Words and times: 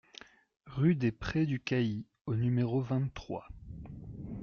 Rue 0.65 0.95
des 0.95 1.11
Prés 1.11 1.45
du 1.45 1.59
Cailly 1.59 2.07
au 2.25 2.33
numéro 2.35 2.81
vingt-trois 2.81 3.47